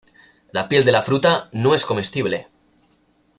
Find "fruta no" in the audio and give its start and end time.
1.03-1.75